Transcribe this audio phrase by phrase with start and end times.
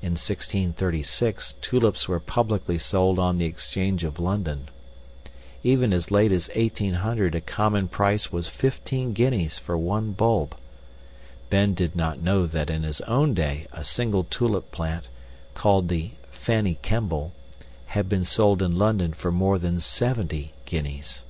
[0.00, 4.70] In 1636, tulips were publicly sold on the Exchange of London.
[5.62, 10.56] Even as late as 1800 a common price was fifteen guineas for one bulb.
[11.50, 15.06] Ben did not know that in his own day a single tulip plant,
[15.52, 17.34] called the "Fanny Kemble",
[17.88, 21.24] had been sold in London for more than seventy guineas.